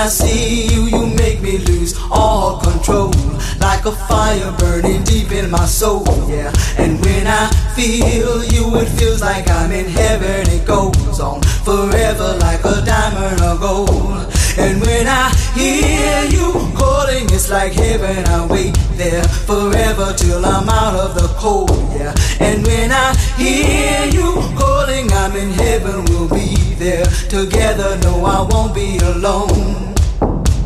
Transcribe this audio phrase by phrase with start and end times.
[0.00, 3.12] I see you, you make me lose all control.
[3.60, 6.50] Like a fire burning deep in my soul, yeah.
[6.78, 10.48] And when I feel you, it feels like I'm in heaven.
[10.48, 14.32] It goes on forever like a diamond or gold.
[14.60, 18.24] And when I hear you calling, it's like heaven.
[18.26, 22.14] I wait there forever till I'm out of the cold, yeah.
[22.40, 24.28] And when I hear you
[24.58, 26.04] calling, I'm in heaven.
[26.04, 27.98] We'll be there together.
[28.02, 29.94] No, I won't be alone.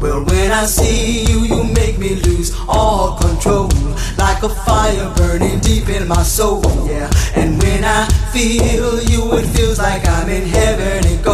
[0.01, 3.71] Well, when I see you, you make me lose all control.
[4.19, 7.11] Like a fire burning deep in my soul, yeah.
[7.37, 11.07] And when I feel you, it feels like I'm in heaven.
[11.07, 11.25] It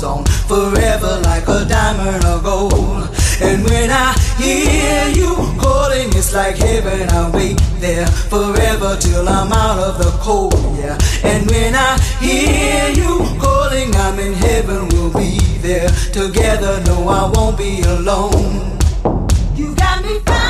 [0.00, 3.08] goes on forever like a diamond or gold.
[3.40, 7.08] And when I hear you calling, it's like heaven.
[7.10, 10.98] I wait there forever till I'm out of the cold, yeah.
[11.24, 14.88] And when I hear you calling, I'm in heaven.
[14.88, 16.82] We'll be there together.
[16.86, 18.78] No, I won't be alone.
[19.56, 20.49] You got me fired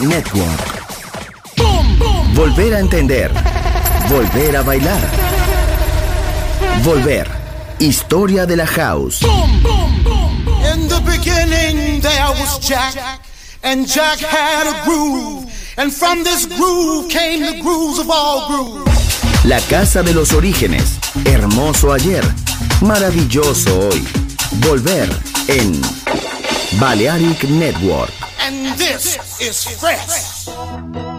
[0.00, 0.60] Network.
[2.34, 3.30] Volver a entender.
[4.08, 5.00] Volver a bailar.
[6.82, 7.26] Volver.
[7.78, 9.22] Historia de la house.
[9.22, 13.20] In the beginning there was Jack,
[13.62, 15.46] and Jack had a groove,
[15.78, 19.44] and from this groove came the grooves of all grooves.
[19.44, 20.98] La casa de los orígenes.
[21.24, 22.24] Hermoso ayer.
[22.82, 24.04] Maravilloso hoy.
[24.60, 25.08] Volver
[25.48, 25.80] en
[26.78, 28.10] Balearic Network.
[28.40, 31.15] And this is fresh.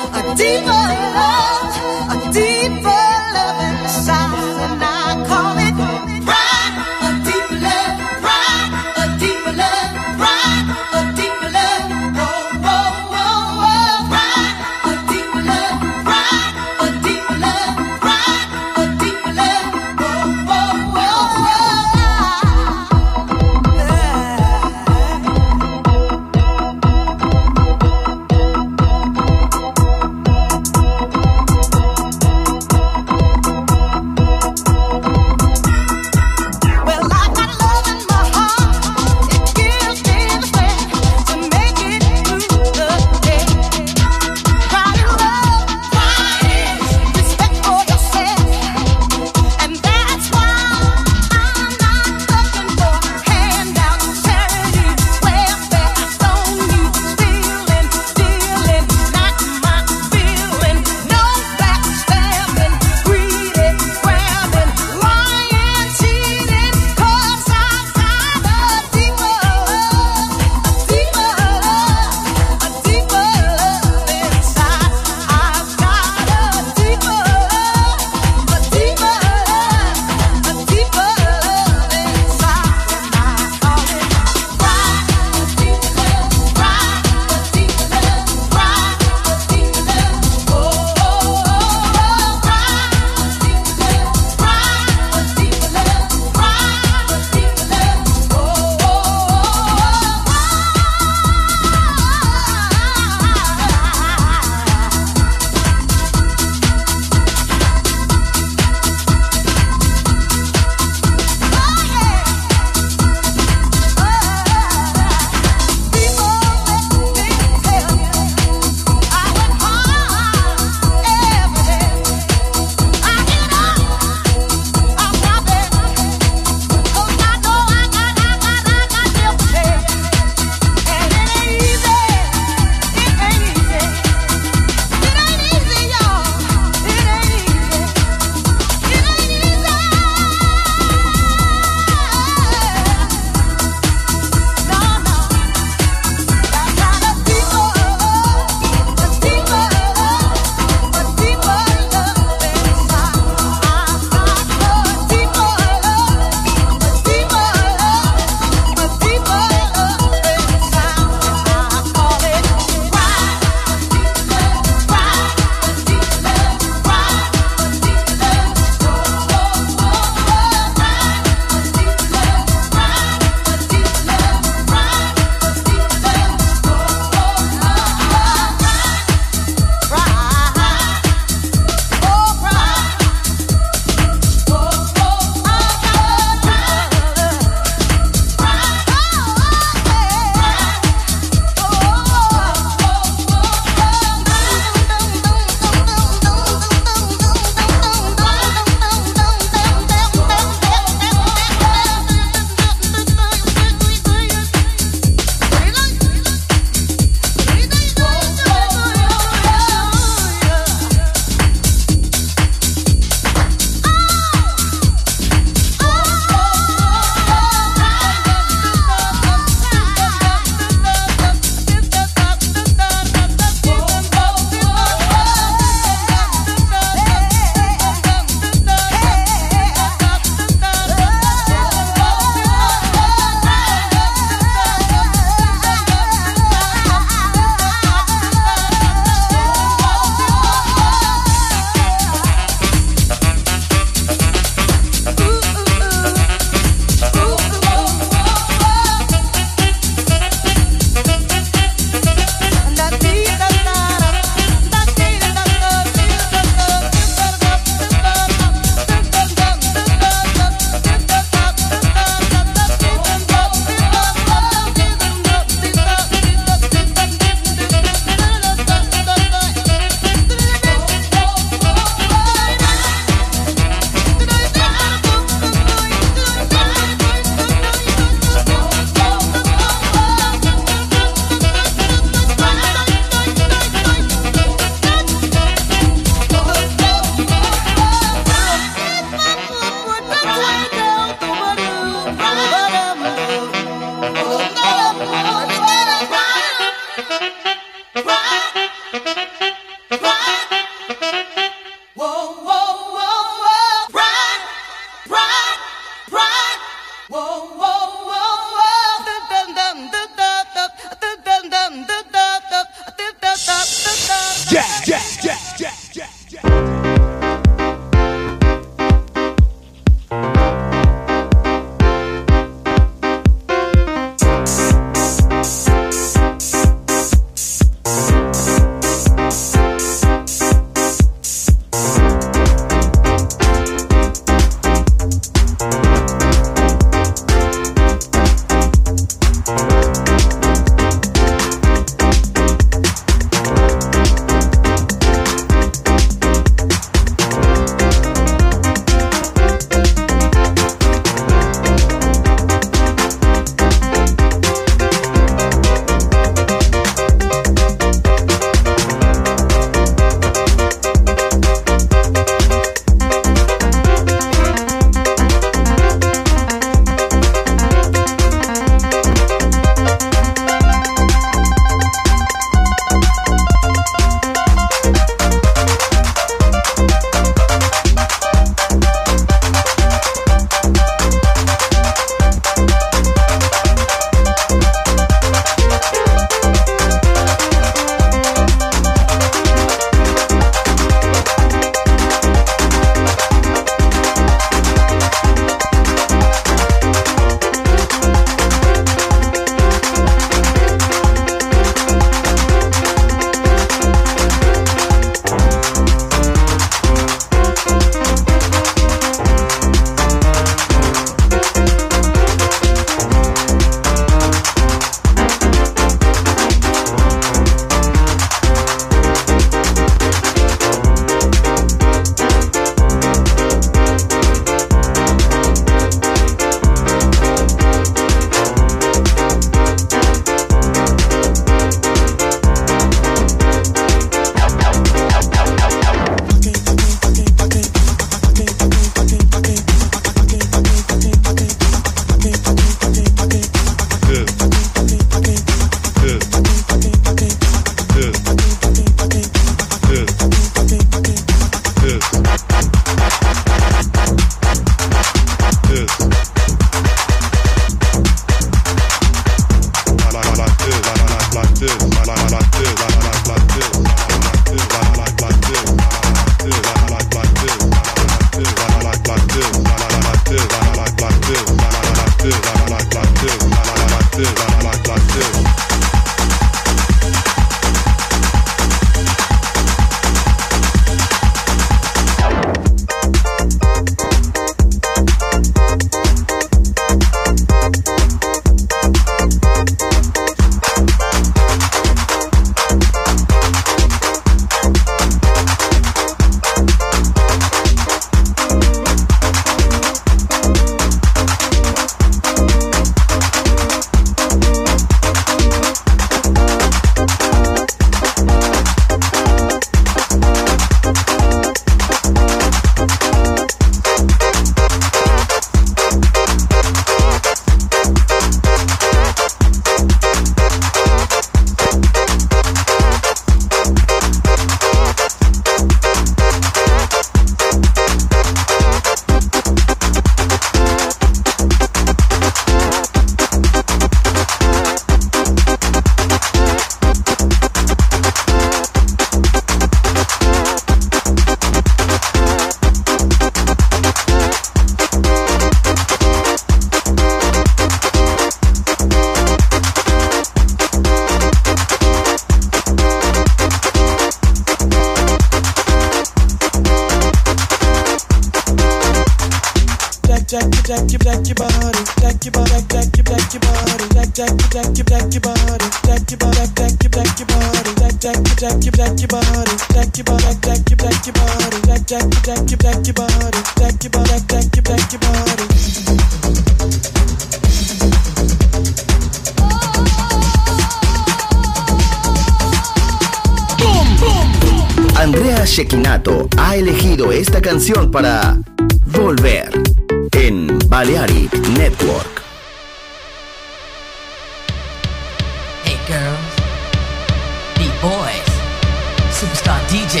[599.21, 600.00] superstar DJ